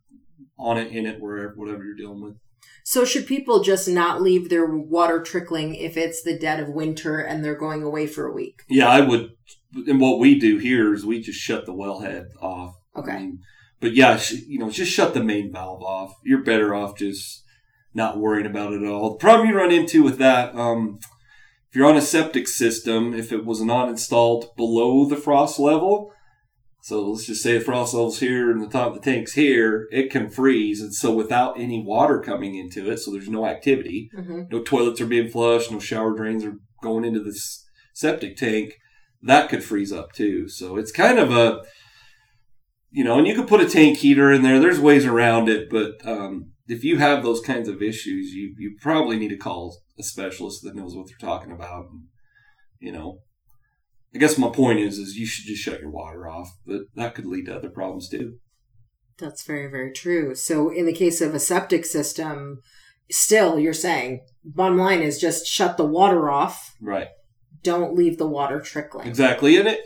on 0.59 0.79
it, 0.79 0.93
in 0.93 1.07
it, 1.07 1.21
wherever 1.21 1.53
whatever 1.55 1.85
you're 1.85 1.97
dealing 1.97 2.23
with. 2.23 2.37
So 2.85 3.05
should 3.05 3.27
people 3.27 3.63
just 3.63 3.89
not 3.89 4.23
leave 4.23 4.49
their 4.49 4.67
water 4.67 5.21
trickling 5.23 5.75
if 5.75 5.97
it's 5.97 6.23
the 6.23 6.39
dead 6.39 6.61
of 6.61 6.69
winter 6.69 7.19
and 7.19 7.45
they're 7.45 7.55
going 7.55 7.83
away 7.83 8.07
for 8.07 8.27
a 8.27 8.33
week? 8.33 8.63
Yeah, 8.69 8.89
I 8.89 9.01
would. 9.01 9.31
And 9.75 10.01
what 10.01 10.19
we 10.19 10.39
do 10.39 10.59
here 10.59 10.95
is 10.95 11.05
we 11.07 11.21
just 11.21 11.39
shut 11.39 11.67
the 11.67 11.73
wellhead 11.75 12.27
off. 12.41 12.75
Okay. 12.97 13.13
I 13.13 13.19
mean, 13.19 13.39
but 13.81 13.95
yeah, 13.95 14.17
sh- 14.17 14.43
you 14.47 14.59
know, 14.59 14.71
just 14.71 14.93
shut 14.93 15.15
the 15.15 15.23
main 15.23 15.53
valve 15.53 15.83
off. 15.83 16.13
You're 16.25 16.43
better 16.43 16.75
off 16.75 16.99
just 16.99 17.45
not 17.95 18.19
worrying 18.19 18.47
about 18.47 18.73
it 18.73 18.83
at 18.83 18.89
all. 18.89 19.11
The 19.11 19.17
problem 19.19 19.49
you 19.49 19.57
run 19.57 19.73
into 19.73 20.03
with 20.03 20.19
that, 20.19 20.55
um, 20.55 20.99
if 21.69 21.77
you're 21.77 21.89
on 21.89 21.97
a 21.97 22.03
septic 22.03 22.49
system, 22.49 23.15
if 23.15 23.33
it 23.33 23.45
was 23.45 23.63
not 23.63 23.89
installed 23.89 24.55
below 24.57 25.07
the 25.07 25.17
frost 25.17 25.59
level, 25.59 26.13
so 26.83 27.11
let's 27.11 27.27
just 27.27 27.43
say 27.43 27.59
the 27.59 27.65
frost 27.65 27.95
level's 27.95 28.21
here 28.21 28.51
and 28.51 28.63
the 28.63 28.67
top 28.67 28.89
of 28.89 28.95
the 29.03 29.11
tank's 29.11 29.35
here, 29.35 29.87
it 29.93 30.11
can 30.11 30.31
freeze. 30.31 30.81
And 30.81 30.95
so 30.95 31.15
without 31.15 31.61
any 31.61 31.83
water 31.85 32.21
coming 32.21 32.55
into 32.55 32.91
it, 32.91 32.99
so 32.99 33.11
there's 33.13 33.29
no 33.29 33.47
activity, 33.47 34.11
hmm 34.15 34.43
no 34.51 34.63
toilets 34.63 35.01
are 35.01 35.07
being 35.07 35.29
flushed, 35.31 35.71
no 35.71 35.79
shower 35.79 36.17
drains 36.17 36.45
are 36.45 36.57
going 36.83 37.05
into 37.05 37.23
this 37.23 37.65
septic 37.95 38.37
tank, 38.37 38.75
that 39.23 39.49
could 39.49 39.63
freeze 39.63 39.93
up 39.93 40.13
too. 40.13 40.49
So 40.49 40.77
it's 40.77 40.93
kind 40.93 41.19
of 41.19 41.31
a, 41.31 41.63
you 42.91 43.05
know, 43.05 43.19
and 43.19 43.27
you 43.27 43.35
could 43.35 43.49
put 43.49 43.61
a 43.61 43.69
tank 43.69 43.99
heater 43.99 44.33
in 44.33 44.43
there. 44.43 44.59
There's 44.59 44.81
ways 44.81 45.07
around 45.07 45.49
it, 45.49 45.69
but 45.71 46.05
um, 46.05 46.53
if 46.67 46.85
you 46.85 46.99
have 46.99 47.23
those 47.23 47.41
kinds 47.41 47.69
of 47.69 47.83
issues, 47.83 48.33
you 48.33 48.55
you 48.59 48.77
probably 48.81 49.19
need 49.19 49.29
to 49.29 49.37
call 49.37 49.77
a 49.99 50.03
specialist 50.03 50.63
that 50.63 50.75
knows 50.75 50.95
what 50.95 51.07
they're 51.09 51.29
talking 51.29 51.53
about. 51.53 51.87
And, 51.91 52.05
you 52.79 52.93
know, 52.93 53.19
I 54.15 54.19
guess 54.19 54.39
my 54.39 54.49
point 54.49 54.81
is, 54.81 54.99
is 54.99 55.17
you 55.17 55.27
should 55.27 55.47
just 55.47 55.63
shut 55.63 55.81
your 55.81 55.91
water 55.91 56.29
off, 56.29 56.49
but 56.67 56.83
that 56.97 57.15
could 57.15 57.27
lead 57.27 57.47
to 57.47 57.57
other 57.57 57.71
problems 57.71 58.09
too. 58.09 58.39
That's 59.19 59.45
very, 59.45 59.71
very 59.71 59.93
true. 59.93 60.35
So 60.35 60.71
in 60.71 60.87
the 60.87 60.95
case 60.95 61.21
of 61.21 61.35
a 61.35 61.39
septic 61.39 61.85
system, 61.85 62.61
still 63.11 63.59
you're 63.59 63.73
saying 63.75 64.25
bottom 64.45 64.79
line 64.79 65.03
is 65.03 65.21
just 65.21 65.47
shut 65.47 65.77
the 65.77 65.85
water 65.85 66.31
off. 66.31 66.75
Right. 66.81 67.09
Don't 67.63 67.95
leave 67.95 68.19
the 68.19 68.27
water 68.27 68.61
trickling. 68.61 69.07
Exactly, 69.09 69.57
and 69.57 69.69
it 69.69 69.81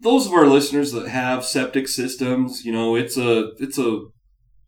those 0.00 0.26
of 0.26 0.32
our 0.32 0.46
listeners 0.46 0.90
that 0.92 1.08
have 1.08 1.44
septic 1.44 1.86
systems, 1.86 2.64
you 2.64 2.72
know, 2.72 2.96
it's 2.96 3.16
a 3.16 3.52
it's 3.58 3.78
a 3.78 4.00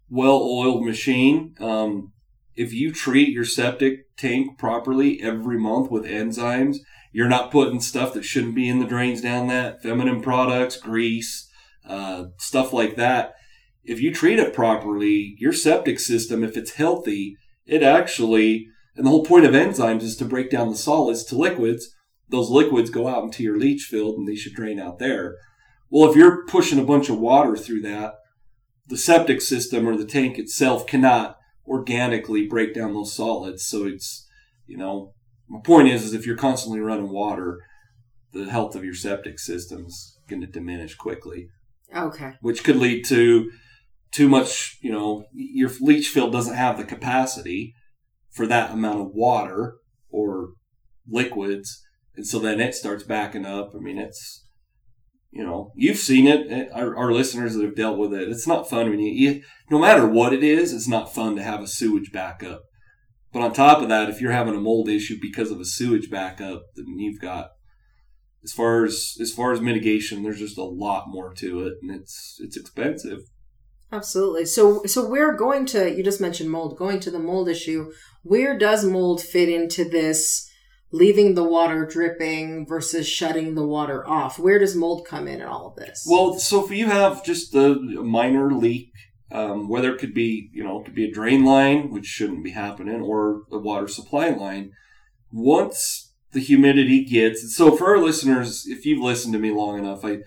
well-oiled 0.09 0.85
machine. 0.85 1.55
Um, 1.59 2.13
if 2.55 2.73
you 2.73 2.93
treat 2.93 3.31
your 3.31 3.45
septic 3.45 4.17
tank 4.17 4.59
properly 4.59 5.21
every 5.21 5.59
month 5.59 5.91
with 5.91 6.05
enzymes, 6.05 6.77
You're 7.15 7.29
not 7.29 7.53
putting 7.53 7.81
stuff 7.81 8.13
that 8.15 8.25
shouldn't 8.25 8.57
be 8.57 8.69
in 8.69 8.81
the 8.81 8.87
drains 8.87 9.21
down 9.21 9.47
that 9.47 9.81
feminine 9.81 10.21
products, 10.21 10.77
grease, 10.77 11.49
uh, 11.89 12.25
stuff 12.39 12.73
like 12.73 12.97
that. 12.97 13.35
If 13.85 14.01
you 14.01 14.13
treat 14.13 14.41
it 14.41 14.53
properly, 14.53 15.37
your 15.39 15.53
septic 15.53 16.01
system, 16.01 16.43
if 16.43 16.57
it's 16.57 16.73
healthy, 16.73 17.37
it 17.67 17.85
actually, 17.85 18.67
and 18.97 19.07
the 19.07 19.11
whole 19.11 19.25
point 19.25 19.45
of 19.45 19.53
enzymes 19.53 20.03
is 20.03 20.17
to 20.17 20.25
break 20.25 20.51
down 20.51 20.71
the 20.71 20.77
solids 20.77 21.23
to 21.27 21.37
liquids. 21.37 21.95
Those 22.35 22.51
liquids 22.51 22.91
go 22.91 23.07
out 23.07 23.23
into 23.23 23.45
your 23.45 23.57
leach 23.57 23.83
field 23.83 24.19
and 24.19 24.27
they 24.27 24.35
should 24.35 24.55
drain 24.55 24.81
out 24.81 24.99
there. 24.99 25.37
Well, 25.89 26.11
if 26.11 26.17
you're 26.17 26.45
pushing 26.47 26.81
a 26.81 26.85
bunch 26.85 27.09
of 27.09 27.21
water 27.21 27.57
through 27.57 27.83
that, 27.83 28.15
the 28.89 28.97
septic 28.97 29.41
system 29.41 29.87
or 29.87 29.97
the 29.97 30.05
tank 30.05 30.37
itself 30.37 30.85
cannot 30.85 31.37
organically 31.65 32.45
break 32.45 32.75
down 32.75 32.93
those 32.93 33.13
solids. 33.13 33.65
So 33.65 33.87
it's, 33.87 34.27
you 34.67 34.77
know, 34.77 35.15
my 35.49 35.61
point 35.63 35.87
is, 35.87 36.03
is 36.03 36.13
if 36.13 36.27
you're 36.27 36.37
constantly 36.37 36.81
running 36.81 37.11
water, 37.11 37.61
the 38.33 38.51
health 38.51 38.75
of 38.75 38.85
your 38.85 38.95
septic 38.95 39.39
system 39.39 39.87
is 39.87 40.19
going 40.29 40.41
to 40.41 40.49
diminish 40.49 40.97
quickly. 40.97 41.51
Okay. 41.97 42.33
Which 42.41 42.65
could 42.65 42.79
lead 42.79 43.05
to 43.05 43.53
too 44.11 44.29
much, 44.29 44.79
you 44.83 44.91
know, 44.91 45.27
your 45.33 45.71
leach 45.81 46.09
field 46.09 46.33
doesn't 46.33 46.57
have 46.57 46.79
the 46.79 46.85
capacity 46.85 47.77
for 48.33 48.45
that 48.49 48.73
amount 48.73 49.03
of 49.03 49.13
water 49.15 49.77
or 50.11 50.55
liquids. 51.09 51.84
And 52.17 52.27
so 52.27 52.39
then 52.39 52.61
it 52.61 52.75
starts 52.75 53.03
backing 53.03 53.47
up. 53.47 53.73
I 53.75 53.79
mean, 53.79 53.99
it's, 53.99 54.47
you 55.31 55.45
know, 55.45 55.73
you've 55.75 55.99
seen 55.99 56.27
it. 56.27 56.71
Our, 56.73 56.97
our 56.97 57.13
listeners 57.13 57.55
that 57.55 57.65
have 57.65 57.75
dealt 57.75 57.99
with 57.99 58.15
it, 58.15 58.29
it's 58.29 58.47
not 58.47 58.71
fun 58.71 58.91
when 58.91 59.01
you, 59.01 59.13
you, 59.13 59.43
no 59.71 59.79
matter 59.79 60.07
what 60.07 60.33
it 60.33 60.45
is, 60.45 60.73
it's 60.73 60.89
not 60.89 61.15
fun 61.15 61.35
to 61.37 61.43
have 61.43 61.61
a 61.61 61.67
sewage 61.67 62.13
backup. 62.13 62.63
But 63.33 63.43
on 63.43 63.53
top 63.53 63.83
of 63.83 63.89
that, 63.89 64.09
if 64.09 64.21
you're 64.21 64.31
having 64.31 64.55
a 64.55 64.61
mold 64.61 64.89
issue 64.89 65.17
because 65.21 65.51
of 65.51 65.59
a 65.59 65.65
sewage 65.65 66.09
backup, 66.09 66.63
then 66.77 66.87
you've 66.99 67.21
got, 67.21 67.49
as 68.45 68.53
far 68.53 68.85
as 68.85 69.17
as 69.21 69.33
far 69.33 69.53
as 69.53 69.61
mitigation, 69.61 70.23
there's 70.23 70.39
just 70.39 70.59
a 70.59 70.63
lot 70.63 71.07
more 71.09 71.35
to 71.35 71.67
it, 71.67 71.75
and 71.83 71.91
it's 71.91 72.37
it's 72.39 72.57
expensive. 72.57 73.21
Absolutely. 73.91 74.45
So 74.45 74.85
so 74.85 75.09
we're 75.09 75.35
going 75.35 75.67
to 75.67 75.97
you 75.97 76.05
just 76.05 76.21
mentioned 76.21 76.51
mold, 76.51 76.77
going 76.77 77.01
to 77.01 77.11
the 77.11 77.19
mold 77.19 77.49
issue. 77.49 77.91
Where 78.23 78.57
does 78.57 78.85
mold 78.85 79.21
fit 79.21 79.49
into 79.49 79.83
this 79.89 80.49
leaving 80.95 81.35
the 81.35 81.43
water 81.43 81.85
dripping 81.85 82.65
versus 82.65 83.09
shutting 83.09 83.57
the 83.57 83.67
water 83.67 84.07
off? 84.07 84.39
Where 84.39 84.61
does 84.61 84.77
mold 84.77 85.05
come 85.05 85.27
in 85.27 85.41
in 85.41 85.47
all 85.47 85.67
of 85.67 85.75
this? 85.75 86.07
Well, 86.09 86.35
so 86.35 86.65
if 86.65 86.71
you 86.71 86.87
have 86.87 87.25
just 87.25 87.53
a 87.55 87.75
minor 87.75 88.53
leak, 88.53 88.93
um, 89.33 89.69
whether 89.69 89.93
it 89.93 89.99
could 89.99 90.15
be, 90.15 90.51
you 90.53 90.63
know, 90.63 90.81
it 90.81 90.85
could 90.85 90.95
be 90.95 91.07
a 91.07 91.13
drain 91.13 91.45
line, 91.45 91.91
which 91.91 92.07
shouldn't 92.07 92.45
be 92.45 92.53
happening, 92.53 93.01
or 93.01 93.43
a 93.51 93.59
water 93.59 93.89
supply 93.89 94.29
line, 94.29 94.71
once 95.33 96.13
the 96.31 96.39
humidity 96.39 97.05
gets, 97.05 97.57
so 97.57 97.77
for 97.77 97.97
our 97.97 97.99
listeners, 97.99 98.65
if 98.69 98.87
you've 98.87 99.03
listened 99.03 99.33
to 99.33 99.41
me 99.41 99.51
long 99.51 99.81
enough, 99.81 100.05
I, 100.05 100.19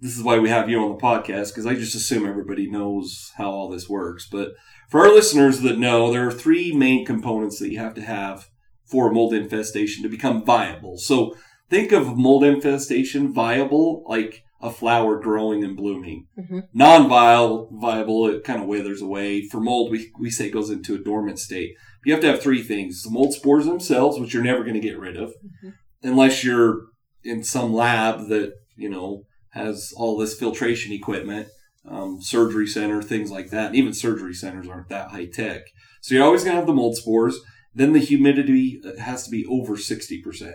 this 0.00 0.16
is 0.16 0.24
why 0.24 0.40
we 0.40 0.48
have 0.48 0.68
you 0.68 0.82
on 0.82 0.90
the 0.90 1.02
podcast 1.02 1.50
because 1.50 1.66
I 1.66 1.74
just 1.74 1.94
assume 1.94 2.26
everybody 2.26 2.68
knows 2.68 3.30
how 3.36 3.50
all 3.50 3.68
this 3.68 3.88
works. 3.88 4.28
But 4.28 4.48
for 4.88 5.00
our 5.00 5.14
listeners 5.14 5.60
that 5.60 5.78
know, 5.78 6.10
there 6.10 6.26
are 6.26 6.32
three 6.32 6.72
main 6.72 7.06
components 7.06 7.60
that 7.60 7.70
you 7.70 7.78
have 7.78 7.94
to 7.94 8.02
have 8.02 8.49
for 8.90 9.12
mold 9.12 9.34
infestation 9.34 10.02
to 10.02 10.08
become 10.08 10.44
viable. 10.44 10.98
So 10.98 11.36
think 11.68 11.92
of 11.92 12.16
mold 12.16 12.44
infestation 12.44 13.32
viable 13.32 14.04
like 14.06 14.44
a 14.60 14.70
flower 14.70 15.18
growing 15.18 15.64
and 15.64 15.76
blooming. 15.76 16.26
Mm-hmm. 16.38 16.60
Non-viable, 16.74 17.70
viable, 17.72 18.26
it 18.28 18.44
kind 18.44 18.60
of 18.60 18.68
withers 18.68 19.00
away. 19.00 19.46
For 19.48 19.60
mold, 19.60 19.90
we, 19.90 20.10
we 20.18 20.30
say 20.30 20.50
goes 20.50 20.70
into 20.70 20.94
a 20.94 20.98
dormant 20.98 21.38
state. 21.38 21.74
You 22.04 22.12
have 22.12 22.22
to 22.22 22.28
have 22.28 22.42
three 22.42 22.62
things: 22.62 23.02
the 23.02 23.10
mold 23.10 23.32
spores 23.32 23.66
themselves, 23.66 24.18
which 24.18 24.34
you're 24.34 24.42
never 24.42 24.62
going 24.62 24.74
to 24.74 24.80
get 24.80 24.98
rid 24.98 25.16
of, 25.16 25.30
mm-hmm. 25.30 25.70
unless 26.02 26.44
you're 26.44 26.86
in 27.24 27.42
some 27.42 27.72
lab 27.72 28.28
that 28.28 28.54
you 28.76 28.88
know 28.88 29.24
has 29.50 29.92
all 29.96 30.16
this 30.16 30.38
filtration 30.38 30.92
equipment, 30.92 31.48
um, 31.88 32.20
surgery 32.22 32.66
center, 32.66 33.02
things 33.02 33.30
like 33.30 33.50
that. 33.50 33.68
And 33.68 33.76
even 33.76 33.92
surgery 33.92 34.34
centers 34.34 34.68
aren't 34.68 34.88
that 34.88 35.10
high 35.10 35.26
tech. 35.26 35.62
So 36.00 36.14
you're 36.14 36.24
always 36.24 36.44
going 36.44 36.54
to 36.54 36.58
have 36.58 36.66
the 36.66 36.72
mold 36.72 36.96
spores. 36.96 37.38
Then 37.74 37.92
the 37.92 38.00
humidity 38.00 38.80
uh, 38.84 39.00
has 39.00 39.24
to 39.24 39.30
be 39.30 39.46
over 39.46 39.76
60%. 39.76 40.52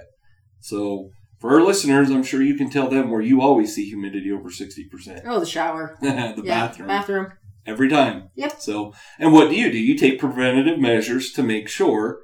So 0.59 1.09
for 1.39 1.51
our 1.53 1.61
listeners, 1.61 2.09
I'm 2.09 2.23
sure 2.23 2.41
you 2.41 2.55
can 2.55 2.69
tell 2.69 2.89
them 2.89 3.09
where 3.09 3.21
you 3.21 3.41
always 3.41 3.75
see 3.75 3.87
humidity 3.87 4.31
over 4.31 4.49
60%. 4.49 5.23
Oh, 5.25 5.39
the 5.39 5.45
shower. 5.45 5.97
the 6.01 6.07
yeah, 6.07 6.67
bathroom. 6.67 6.87
Bathroom. 6.87 7.33
Every 7.65 7.89
time. 7.89 8.29
Yep. 8.35 8.61
So, 8.61 8.93
and 9.17 9.33
what 9.33 9.49
do 9.49 9.55
you 9.55 9.71
do? 9.71 9.77
You 9.77 9.97
take 9.97 10.19
preventative 10.19 10.79
measures 10.79 11.31
to 11.31 11.43
make 11.43 11.67
sure, 11.67 12.19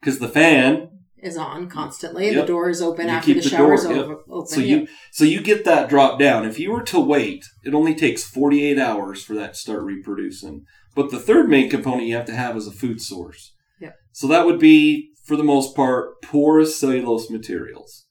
because 0.00 0.18
the 0.18 0.28
fan 0.28 0.90
is 1.24 1.38
on 1.38 1.68
constantly. 1.68 2.26
Yep. 2.26 2.34
The 2.34 2.46
door 2.46 2.68
is 2.68 2.82
open 2.82 3.06
you 3.06 3.12
after 3.12 3.32
the, 3.32 3.40
the 3.40 3.48
shower 3.48 3.74
is 3.74 3.84
yep. 3.84 4.06
open. 4.28 4.46
So 4.46 4.60
you 4.60 4.86
so 5.10 5.24
you 5.24 5.40
get 5.40 5.64
that 5.64 5.88
drop 5.88 6.18
down. 6.18 6.44
If 6.44 6.58
you 6.58 6.70
were 6.70 6.82
to 6.82 7.00
wait, 7.00 7.46
it 7.64 7.74
only 7.74 7.94
takes 7.94 8.24
48 8.24 8.78
hours 8.78 9.24
for 9.24 9.34
that 9.34 9.54
to 9.54 9.58
start 9.58 9.82
reproducing. 9.82 10.66
But 10.94 11.10
the 11.10 11.18
third 11.18 11.48
main 11.48 11.70
component 11.70 12.06
you 12.06 12.14
have 12.16 12.26
to 12.26 12.36
have 12.36 12.56
is 12.56 12.66
a 12.66 12.72
food 12.72 13.00
source. 13.00 13.53
Yeah. 13.80 13.92
So 14.12 14.26
that 14.28 14.46
would 14.46 14.58
be, 14.58 15.10
for 15.24 15.36
the 15.36 15.44
most 15.44 15.74
part, 15.74 16.22
porous 16.22 16.76
cellulose 16.76 17.30
materials. 17.30 18.06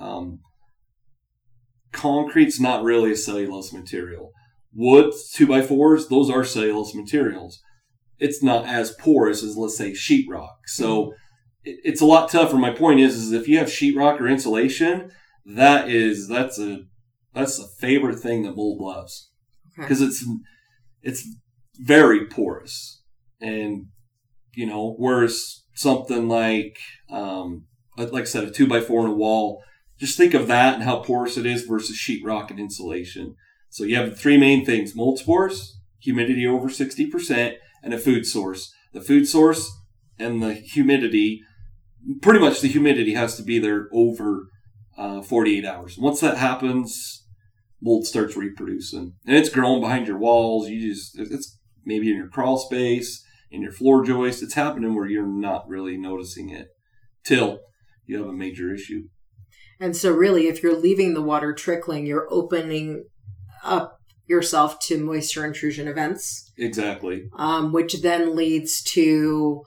Um, 0.00 0.40
concrete's 1.92 2.60
not 2.60 2.84
really 2.84 3.12
a 3.12 3.16
cellulose 3.16 3.72
material. 3.72 4.30
Wood, 4.74 5.12
two 5.34 5.46
by 5.46 5.62
fours, 5.62 6.08
those 6.08 6.30
are 6.30 6.44
cellulose 6.44 6.94
materials. 6.94 7.60
It's 8.18 8.42
not 8.42 8.66
as 8.66 8.92
porous 8.92 9.42
as, 9.42 9.56
let's 9.56 9.76
say, 9.76 9.92
sheetrock. 9.92 10.56
So. 10.66 11.06
Mm-hmm 11.06 11.12
it's 11.64 12.00
a 12.00 12.06
lot 12.06 12.30
tougher. 12.30 12.56
My 12.56 12.70
point 12.70 13.00
is, 13.00 13.16
is 13.16 13.32
if 13.32 13.48
you 13.48 13.58
have 13.58 13.68
sheetrock 13.68 14.20
or 14.20 14.28
insulation, 14.28 15.10
that 15.44 15.88
is 15.88 16.28
that's 16.28 16.58
a 16.58 16.84
that's 17.34 17.58
a 17.58 17.68
favorite 17.78 18.18
thing 18.18 18.42
that 18.42 18.56
mold 18.56 18.80
loves 18.80 19.30
because 19.76 20.00
okay. 20.00 20.08
it's 20.08 20.26
it's 21.02 21.28
very 21.78 22.26
porous, 22.26 23.02
and 23.40 23.86
you 24.58 24.66
know, 24.66 24.96
whereas 24.98 25.62
something 25.74 26.28
like 26.28 26.80
um, 27.12 27.66
like 27.96 28.22
I 28.22 28.24
said, 28.24 28.42
a 28.42 28.50
two 28.50 28.66
by 28.66 28.80
four 28.80 29.04
in 29.04 29.12
a 29.12 29.14
wall, 29.14 29.62
just 30.00 30.16
think 30.16 30.34
of 30.34 30.48
that 30.48 30.74
and 30.74 30.82
how 30.82 30.98
porous 30.98 31.36
it 31.36 31.46
is 31.46 31.62
versus 31.62 31.96
sheetrock 31.96 32.50
and 32.50 32.58
insulation. 32.58 33.36
So 33.70 33.84
you 33.84 33.94
have 33.94 34.18
three 34.18 34.36
main 34.36 34.66
things: 34.66 34.96
mold 34.96 35.20
spores, 35.20 35.78
humidity 36.00 36.44
over 36.44 36.68
sixty 36.68 37.06
percent, 37.06 37.54
and 37.84 37.94
a 37.94 37.98
food 37.98 38.26
source. 38.26 38.74
The 38.92 39.00
food 39.00 39.28
source 39.28 39.70
and 40.18 40.42
the 40.42 40.54
humidity 40.54 41.42
pretty 42.20 42.40
much 42.40 42.60
the 42.60 42.66
humidity 42.66 43.14
has 43.14 43.36
to 43.36 43.44
be 43.44 43.60
there 43.60 43.88
over 43.92 44.48
uh, 44.96 45.22
48 45.22 45.64
hours. 45.64 45.96
Once 45.98 46.18
that 46.18 46.36
happens, 46.36 47.24
mold 47.80 48.08
starts 48.08 48.36
reproducing, 48.36 49.12
and 49.24 49.36
it's 49.36 49.50
growing 49.50 49.80
behind 49.80 50.08
your 50.08 50.18
walls. 50.18 50.68
You 50.68 50.80
just 50.92 51.16
it's 51.16 51.56
maybe 51.84 52.10
in 52.10 52.16
your 52.16 52.28
crawl 52.28 52.58
space, 52.58 53.24
in 53.50 53.62
your 53.62 53.72
floor 53.72 54.04
joist. 54.04 54.42
It's 54.42 54.54
happening 54.54 54.94
where 54.94 55.06
you're 55.06 55.26
not 55.26 55.68
really 55.68 55.96
noticing 55.96 56.50
it 56.50 56.68
till 57.24 57.60
you 58.06 58.18
have 58.18 58.28
a 58.28 58.32
major 58.32 58.72
issue. 58.72 59.04
And 59.80 59.96
so, 59.96 60.12
really, 60.12 60.48
if 60.48 60.62
you're 60.62 60.76
leaving 60.76 61.14
the 61.14 61.22
water 61.22 61.52
trickling, 61.52 62.06
you're 62.06 62.26
opening 62.30 63.04
up 63.62 63.98
yourself 64.26 64.78
to 64.80 65.02
moisture 65.02 65.44
intrusion 65.44 65.88
events. 65.88 66.52
Exactly. 66.58 67.28
Um, 67.36 67.72
which 67.72 68.02
then 68.02 68.36
leads 68.36 68.82
to 68.82 69.62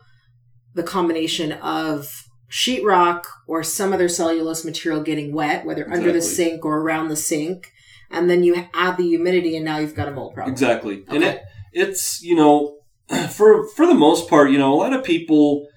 the 0.73 0.83
combination 0.83 1.53
of 1.53 2.09
sheetrock 2.49 3.23
or 3.47 3.63
some 3.63 3.93
other 3.93 4.09
cellulose 4.09 4.65
material 4.65 5.01
getting 5.01 5.33
wet, 5.33 5.65
whether 5.65 5.83
exactly. 5.83 5.99
under 5.99 6.13
the 6.13 6.21
sink 6.21 6.65
or 6.65 6.79
around 6.79 7.07
the 7.07 7.15
sink, 7.15 7.71
and 8.09 8.29
then 8.29 8.43
you 8.43 8.67
add 8.73 8.97
the 8.97 9.07
humidity, 9.07 9.55
and 9.55 9.65
now 9.65 9.77
you've 9.77 9.95
got 9.95 10.07
a 10.07 10.11
mold 10.11 10.33
problem. 10.33 10.51
Exactly, 10.51 11.03
okay. 11.03 11.15
and 11.15 11.23
it, 11.23 11.41
it's 11.71 12.21
you 12.21 12.35
know, 12.35 12.77
for 13.31 13.67
for 13.69 13.85
the 13.85 13.93
most 13.93 14.29
part, 14.29 14.51
you 14.51 14.57
know, 14.57 14.73
a 14.73 14.75
lot 14.75 14.93
of 14.93 15.03
people, 15.03 15.67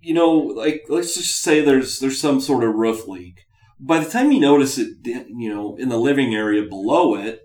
you 0.00 0.14
know, 0.14 0.32
like 0.32 0.84
let's 0.88 1.14
just 1.14 1.40
say 1.40 1.60
there's 1.60 1.98
there's 1.98 2.20
some 2.20 2.40
sort 2.40 2.64
of 2.64 2.74
roof 2.74 3.06
leak. 3.08 3.40
By 3.80 3.98
the 3.98 4.10
time 4.10 4.30
you 4.30 4.40
notice 4.40 4.78
it, 4.78 4.98
you 5.04 5.52
know, 5.52 5.76
in 5.76 5.88
the 5.88 5.98
living 5.98 6.34
area 6.34 6.62
below 6.62 7.16
it, 7.16 7.40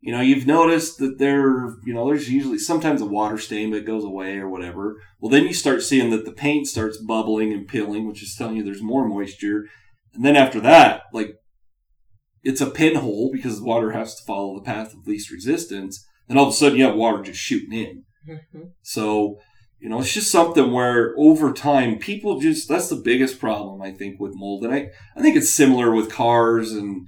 you 0.00 0.12
know, 0.12 0.20
you've 0.20 0.46
noticed 0.46 0.98
that 0.98 1.18
there, 1.18 1.76
you 1.84 1.94
know, 1.94 2.06
there's 2.06 2.28
usually 2.28 2.58
sometimes 2.58 3.00
a 3.00 3.06
water 3.06 3.38
stain 3.38 3.70
that 3.70 3.86
goes 3.86 4.04
away 4.04 4.36
or 4.36 4.48
whatever. 4.48 5.00
Well, 5.20 5.30
then 5.30 5.44
you 5.44 5.54
start 5.54 5.82
seeing 5.82 6.10
that 6.10 6.24
the 6.24 6.32
paint 6.32 6.66
starts 6.66 6.98
bubbling 6.98 7.52
and 7.52 7.68
peeling, 7.68 8.08
which 8.08 8.22
is 8.22 8.34
telling 8.36 8.56
you 8.56 8.64
there's 8.64 8.82
more 8.82 9.08
moisture. 9.08 9.66
And 10.12 10.24
then 10.24 10.36
after 10.36 10.60
that, 10.60 11.02
like, 11.12 11.36
it's 12.42 12.60
a 12.60 12.70
pinhole 12.70 13.30
because 13.32 13.60
water 13.60 13.92
has 13.92 14.16
to 14.16 14.24
follow 14.24 14.56
the 14.56 14.64
path 14.64 14.92
of 14.92 15.06
least 15.06 15.30
resistance. 15.30 16.04
Then 16.28 16.38
all 16.38 16.48
of 16.48 16.50
a 16.50 16.56
sudden 16.56 16.78
you 16.78 16.84
have 16.84 16.94
water 16.94 17.22
just 17.22 17.40
shooting 17.40 17.72
in. 17.72 18.04
Mm-hmm. 18.28 18.62
So, 18.82 19.38
you 19.80 19.88
know, 19.88 20.00
it's 20.00 20.14
just 20.14 20.30
something 20.30 20.72
where 20.72 21.14
over 21.18 21.52
time 21.52 21.98
people 21.98 22.40
just, 22.40 22.68
that's 22.68 22.88
the 22.88 22.96
biggest 22.96 23.40
problem, 23.40 23.82
I 23.82 23.90
think, 23.90 24.20
with 24.20 24.32
mold. 24.34 24.64
And 24.64 24.72
I, 24.72 24.90
I 25.16 25.22
think 25.22 25.36
it's 25.36 25.50
similar 25.50 25.92
with 25.92 26.12
cars 26.12 26.72
and, 26.72 27.06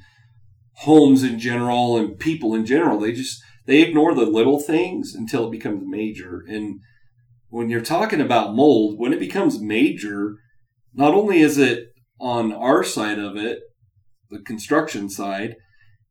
homes 0.78 1.22
in 1.22 1.38
general 1.38 1.96
and 1.96 2.18
people 2.18 2.54
in 2.54 2.66
general. 2.66 2.98
They 2.98 3.12
just 3.12 3.42
they 3.66 3.82
ignore 3.82 4.14
the 4.14 4.26
little 4.26 4.60
things 4.60 5.14
until 5.14 5.46
it 5.46 5.52
becomes 5.52 5.82
major. 5.86 6.44
And 6.48 6.80
when 7.48 7.70
you're 7.70 7.80
talking 7.80 8.20
about 8.20 8.54
mold, 8.54 8.98
when 8.98 9.12
it 9.12 9.18
becomes 9.20 9.60
major, 9.60 10.36
not 10.92 11.14
only 11.14 11.40
is 11.40 11.58
it 11.58 11.88
on 12.20 12.52
our 12.52 12.84
side 12.84 13.18
of 13.18 13.36
it, 13.36 13.60
the 14.30 14.40
construction 14.40 15.08
side, 15.08 15.56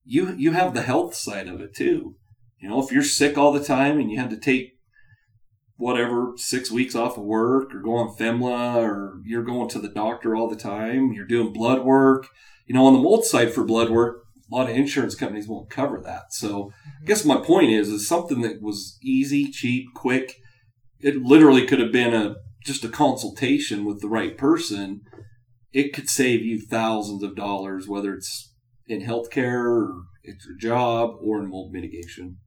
you 0.04 0.34
you 0.38 0.52
have 0.52 0.74
the 0.74 0.84
health 0.84 1.16
side 1.16 1.48
of 1.48 1.62
it 1.62 1.76
too. 1.76 2.16
You 2.64 2.70
know, 2.70 2.82
if 2.82 2.94
you're 2.94 3.04
sick 3.04 3.38
all 3.38 3.52
the 3.52 3.62
time 3.62 4.00
and 4.00 4.10
you 4.10 4.18
had 4.18 4.30
to 4.30 4.38
take 4.38 4.78
whatever 5.76 6.32
six 6.38 6.72
weeks 6.72 6.96
off 6.96 7.18
of 7.18 7.26
work 7.26 7.76
or 7.76 7.82
go 7.82 7.98
on 7.98 8.16
FEMLA 8.16 8.78
or 8.78 9.20
you're 9.26 9.44
going 9.44 9.68
to 9.68 9.80
the 9.80 9.90
doctor 9.90 10.34
all 10.34 10.48
the 10.48 10.56
time, 10.56 11.12
you're 11.12 11.26
doing 11.26 11.52
blood 11.52 11.84
work. 11.84 12.28
You 12.66 12.74
know, 12.74 12.86
on 12.86 12.94
the 12.94 13.02
mold 13.02 13.26
side 13.26 13.54
for 13.54 13.66
blood 13.66 13.90
work, 13.90 14.24
a 14.50 14.56
lot 14.56 14.70
of 14.70 14.78
insurance 14.78 15.14
companies 15.14 15.46
won't 15.46 15.70
cover 15.70 16.00
that. 16.06 16.32
So 16.32 16.72
I 17.02 17.06
guess 17.06 17.26
my 17.26 17.36
point 17.36 17.72
is, 17.72 17.90
is 17.90 18.08
something 18.08 18.40
that 18.44 18.62
was 18.62 18.98
easy, 19.04 19.52
cheap, 19.52 19.88
quick. 19.94 20.38
It 21.02 21.18
literally 21.18 21.68
could 21.68 21.82
have 21.82 21.92
been 21.92 22.14
a 22.14 22.36
just 22.64 22.86
a 22.86 22.90
consultation 22.90 23.84
with 23.84 24.00
the 24.00 24.08
right 24.08 24.38
person. 24.38 25.02
It 25.74 25.92
could 25.92 26.08
save 26.08 26.46
you 26.46 26.62
thousands 26.62 27.24
of 27.24 27.36
dollars, 27.36 27.90
whether 27.90 28.14
it's 28.14 28.54
in 28.88 29.02
healthcare 29.02 29.66
or 29.66 30.04
it's 30.24 30.46
your 30.46 30.56
job 30.56 31.18
or 31.20 31.42
in 31.42 31.50
mold 31.50 31.74
mitigation. 31.74 32.38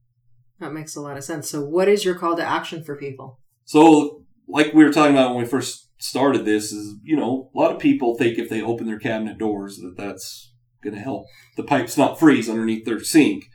That 0.59 0.73
makes 0.73 0.95
a 0.95 1.01
lot 1.01 1.17
of 1.17 1.23
sense. 1.23 1.49
So, 1.49 1.63
what 1.63 1.87
is 1.87 2.03
your 2.03 2.15
call 2.15 2.35
to 2.35 2.43
action 2.43 2.83
for 2.83 2.95
people? 2.95 3.39
So, 3.65 4.23
like 4.47 4.73
we 4.73 4.83
were 4.83 4.91
talking 4.91 5.15
about 5.15 5.33
when 5.33 5.43
we 5.43 5.49
first 5.49 5.89
started 5.99 6.45
this, 6.45 6.71
is 6.71 6.95
you 7.03 7.15
know 7.15 7.51
a 7.53 7.57
lot 7.57 7.71
of 7.71 7.79
people 7.79 8.15
think 8.15 8.37
if 8.37 8.49
they 8.49 8.61
open 8.61 8.87
their 8.87 8.99
cabinet 8.99 9.37
doors 9.37 9.77
that 9.77 9.95
that's 9.97 10.53
going 10.83 10.95
to 10.95 11.01
help 11.01 11.25
the 11.55 11.63
pipes 11.63 11.97
not 11.97 12.19
freeze 12.19 12.49
underneath 12.49 12.85
their 12.85 12.99
sink. 12.99 13.45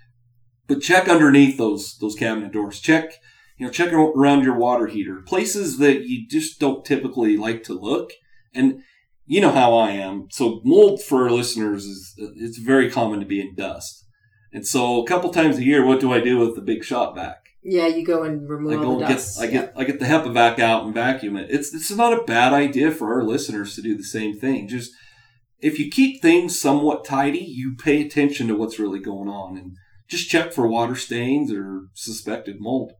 But 0.69 0.81
check 0.81 1.09
underneath 1.09 1.59
those 1.59 1.97
those 1.99 2.15
cabinet 2.15 2.53
doors. 2.53 2.81
Check 2.81 3.15
you 3.59 3.67
know 3.67 3.73
check 3.73 3.93
around 3.93 4.45
your 4.45 4.57
water 4.57 4.87
heater, 4.87 5.23
places 5.27 5.79
that 5.79 6.05
you 6.05 6.27
just 6.29 6.61
don't 6.61 6.85
typically 6.85 7.37
like 7.37 7.65
to 7.65 7.75
look. 7.75 8.13
And 8.55 8.83
you 9.25 9.41
know 9.41 9.53
how 9.53 9.75
I 9.75 9.91
am. 9.91 10.29
So 10.31 10.61
mold 10.65 11.03
for 11.03 11.31
listeners 11.31 11.85
is 11.85 12.15
it's 12.19 12.59
very 12.59 12.91
common 12.91 13.21
to 13.21 13.27
be 13.27 13.41
in 13.41 13.55
dust. 13.55 14.05
And 14.53 14.67
so 14.67 15.03
a 15.03 15.07
couple 15.07 15.31
times 15.31 15.59
a 15.59 15.65
year, 15.65 15.85
what 15.85 16.01
do 16.01 16.13
I 16.13 16.21
do 16.21 16.39
with 16.39 16.55
the 16.55 16.61
big 16.61 16.85
shop 16.85 17.15
vac? 17.15 17.39
Yeah, 17.63 17.87
you 17.87 18.05
go 18.05 18.25
and 18.25 18.49
remove 18.49 18.81
I 18.81 18.83
go 18.83 18.91
and 18.93 19.01
dust. 19.01 19.39
get 19.39 19.49
I 19.49 19.51
get 19.51 19.73
I 19.77 19.85
get 19.85 20.01
the 20.01 20.07
HEPA 20.07 20.35
vac 20.35 20.59
out 20.59 20.85
and 20.85 20.93
vacuum 20.93 21.37
it. 21.37 21.49
It's 21.51 21.73
it's 21.73 21.91
not 21.93 22.13
a 22.13 22.25
bad 22.25 22.53
idea 22.53 22.91
for 22.91 23.15
our 23.15 23.23
listeners 23.23 23.77
to 23.77 23.83
do 23.83 23.97
the 23.97 24.03
same 24.03 24.39
thing. 24.39 24.67
Just 24.69 24.93
if 25.61 25.79
you 25.79 25.89
keep 25.91 26.21
things 26.21 26.59
somewhat 26.59 27.05
tidy, 27.05 27.39
you 27.39 27.77
pay 27.77 28.05
attention 28.05 28.49
to 28.49 28.57
what's 28.57 28.81
really 28.81 28.99
going 28.99 29.29
on 29.29 29.57
and 29.57 29.77
just 30.09 30.29
check 30.29 30.53
for 30.53 30.67
water 30.67 30.97
stains 30.97 31.53
or 31.53 31.87
suspected 31.95 32.57
mold. 32.59 32.93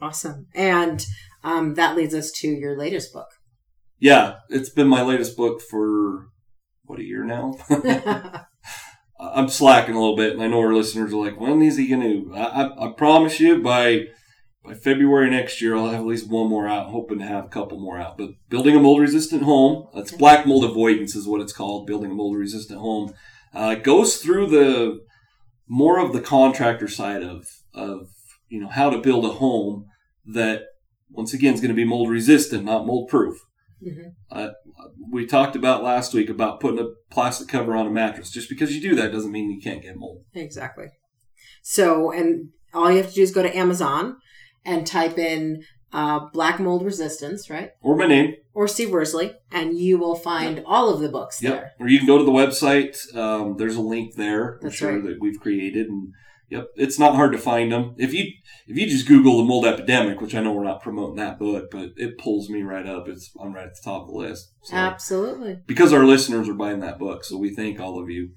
Awesome. 0.00 0.46
And 0.54 1.04
um, 1.44 1.74
that 1.74 1.96
leads 1.96 2.14
us 2.14 2.32
to 2.32 2.48
your 2.48 2.78
latest 2.78 3.12
book. 3.12 3.28
Yeah, 4.00 4.36
it's 4.48 4.70
been 4.70 4.88
my 4.88 5.02
latest 5.02 5.36
book 5.36 5.60
for 5.60 6.28
what 6.84 6.98
a 6.98 7.04
year 7.04 7.24
now. 7.24 7.58
I'm 9.38 9.48
slacking 9.48 9.94
a 9.94 10.00
little 10.00 10.16
bit, 10.16 10.32
and 10.32 10.42
I 10.42 10.48
know 10.48 10.58
our 10.58 10.74
listeners 10.74 11.12
are 11.12 11.24
like, 11.24 11.38
"When 11.38 11.62
is 11.62 11.76
he 11.76 11.86
going 11.86 12.00
to?" 12.00 12.34
I, 12.34 12.64
I, 12.64 12.88
I, 12.88 12.92
promise 12.92 13.38
you, 13.38 13.62
by 13.62 14.06
by 14.64 14.74
February 14.74 15.30
next 15.30 15.62
year, 15.62 15.76
I'll 15.76 15.90
have 15.90 16.00
at 16.00 16.06
least 16.06 16.28
one 16.28 16.48
more 16.48 16.66
out. 16.66 16.90
Hoping 16.90 17.20
to 17.20 17.24
have 17.24 17.44
a 17.44 17.48
couple 17.48 17.78
more 17.78 18.00
out. 18.00 18.18
But 18.18 18.30
building 18.48 18.74
a 18.74 18.80
mold 18.80 19.00
resistant 19.00 19.44
home, 19.44 19.86
that's 19.94 20.10
black 20.10 20.44
mold 20.44 20.64
avoidance, 20.64 21.14
is 21.14 21.28
what 21.28 21.40
it's 21.40 21.52
called. 21.52 21.86
Building 21.86 22.10
a 22.10 22.14
mold 22.14 22.36
resistant 22.36 22.80
home 22.80 23.14
uh, 23.54 23.76
goes 23.76 24.16
through 24.16 24.48
the 24.48 24.98
more 25.68 26.00
of 26.00 26.12
the 26.12 26.20
contractor 26.20 26.88
side 26.88 27.22
of 27.22 27.46
of 27.72 28.08
you 28.48 28.60
know 28.60 28.68
how 28.68 28.90
to 28.90 28.98
build 28.98 29.24
a 29.24 29.34
home 29.34 29.86
that 30.26 30.62
once 31.10 31.32
again 31.32 31.54
is 31.54 31.60
going 31.60 31.70
to 31.70 31.76
be 31.76 31.84
mold 31.84 32.10
resistant, 32.10 32.64
not 32.64 32.86
mold 32.86 33.08
proof. 33.08 33.38
Mm-hmm. 33.84 34.08
Uh, 34.30 34.48
we 35.10 35.26
talked 35.26 35.56
about 35.56 35.82
last 35.82 36.14
week 36.14 36.28
about 36.28 36.60
putting 36.60 36.80
a 36.80 36.88
plastic 37.10 37.48
cover 37.48 37.76
on 37.76 37.86
a 37.86 37.90
mattress. 37.90 38.30
Just 38.30 38.48
because 38.48 38.74
you 38.74 38.80
do 38.80 38.94
that 38.96 39.12
doesn't 39.12 39.32
mean 39.32 39.50
you 39.50 39.60
can't 39.60 39.82
get 39.82 39.96
mold. 39.96 40.24
Exactly. 40.34 40.86
So, 41.62 42.10
and 42.10 42.50
all 42.74 42.90
you 42.90 42.98
have 42.98 43.08
to 43.08 43.14
do 43.14 43.22
is 43.22 43.32
go 43.32 43.42
to 43.42 43.56
Amazon 43.56 44.16
and 44.64 44.86
type 44.86 45.18
in 45.18 45.62
uh, 45.92 46.20
black 46.32 46.60
mold 46.60 46.84
resistance, 46.84 47.48
right? 47.48 47.70
Or 47.80 47.96
my 47.96 48.06
name. 48.06 48.34
Or 48.52 48.68
Steve 48.68 48.90
Worsley, 48.90 49.34
and 49.52 49.78
you 49.78 49.98
will 49.98 50.16
find 50.16 50.56
yep. 50.56 50.64
all 50.66 50.92
of 50.92 51.00
the 51.00 51.08
books 51.08 51.40
yep. 51.42 51.52
there. 51.52 51.72
Or 51.78 51.88
you 51.88 51.98
can 51.98 52.06
go 52.06 52.18
to 52.18 52.24
the 52.24 52.30
website. 52.30 53.14
Um, 53.16 53.56
there's 53.56 53.76
a 53.76 53.80
link 53.80 54.16
there, 54.16 54.58
That's 54.60 54.74
I'm 54.74 54.76
sure, 54.76 54.94
right. 54.94 55.04
that 55.04 55.20
we've 55.20 55.40
created. 55.40 55.86
And 55.86 56.12
Yep, 56.50 56.70
it's 56.76 56.98
not 56.98 57.14
hard 57.14 57.32
to 57.32 57.38
find 57.38 57.70
them. 57.70 57.94
If 57.98 58.14
you 58.14 58.24
if 58.66 58.76
you 58.76 58.86
just 58.88 59.06
Google 59.06 59.38
the 59.38 59.44
mold 59.44 59.66
epidemic, 59.66 60.20
which 60.20 60.34
I 60.34 60.40
know 60.40 60.52
we're 60.52 60.64
not 60.64 60.82
promoting 60.82 61.16
that 61.16 61.38
book, 61.38 61.70
but 61.70 61.90
it 61.96 62.16
pulls 62.18 62.48
me 62.48 62.62
right 62.62 62.86
up. 62.86 63.06
It's 63.06 63.30
I'm 63.40 63.54
right 63.54 63.66
at 63.66 63.74
the 63.74 63.82
top 63.84 64.02
of 64.02 64.08
the 64.08 64.14
list. 64.14 64.52
So, 64.62 64.74
Absolutely. 64.74 65.60
Because 65.66 65.92
our 65.92 66.04
listeners 66.04 66.48
are 66.48 66.54
buying 66.54 66.80
that 66.80 66.98
book, 66.98 67.24
so 67.24 67.36
we 67.36 67.54
thank 67.54 67.78
all 67.78 68.00
of 68.00 68.08
you. 68.08 68.30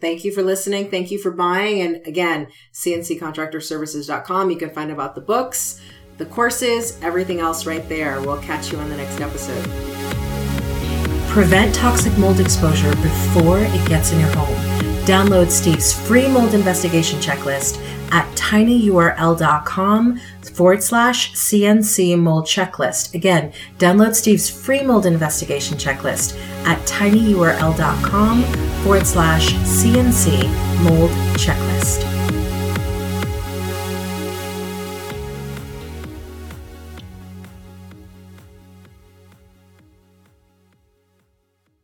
Thank 0.00 0.24
you 0.24 0.32
for 0.32 0.42
listening. 0.42 0.90
Thank 0.90 1.10
you 1.10 1.18
for 1.18 1.30
buying. 1.30 1.80
And 1.80 2.06
again, 2.06 2.48
cnccontractorservices.com. 2.74 4.50
You 4.50 4.56
can 4.56 4.70
find 4.70 4.90
about 4.90 5.14
the 5.14 5.22
books, 5.22 5.80
the 6.18 6.26
courses, 6.26 6.98
everything 7.00 7.40
else 7.40 7.64
right 7.64 7.88
there. 7.88 8.20
We'll 8.20 8.42
catch 8.42 8.72
you 8.72 8.78
on 8.78 8.90
the 8.90 8.96
next 8.98 9.20
episode. 9.20 9.64
Prevent 11.28 11.74
toxic 11.74 12.16
mold 12.18 12.40
exposure 12.40 12.94
before 12.96 13.60
it 13.60 13.88
gets 13.88 14.12
in 14.12 14.20
your 14.20 14.30
home 14.36 14.73
Download 15.04 15.50
Steve's 15.50 15.92
free 15.92 16.26
mold 16.28 16.54
investigation 16.54 17.18
checklist 17.20 17.78
at 18.10 18.26
tinyurl.com 18.36 20.18
forward 20.54 20.82
slash 20.82 21.34
CNC 21.34 22.18
mold 22.18 22.44
checklist. 22.44 23.14
Again, 23.14 23.52
download 23.78 24.14
Steve's 24.14 24.48
free 24.48 24.82
mold 24.82 25.04
investigation 25.04 25.76
checklist 25.76 26.38
at 26.64 26.78
tinyurl.com 26.86 28.42
forward 28.82 29.06
slash 29.06 29.52
CNC 29.52 30.48
mold 30.84 31.10
checklist. 31.36 32.13